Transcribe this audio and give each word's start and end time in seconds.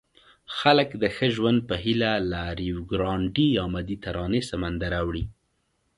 خلک 0.57 0.89
د 1.01 1.03
ښه 1.15 1.27
ژوند 1.35 1.59
په 1.69 1.75
هیله 1.83 2.11
له 2.31 2.41
ریوګرانډي 2.59 3.47
یا 3.57 3.65
مدیترانې 3.75 4.41
سمندر 4.49 4.91
اوړي. 5.01 5.23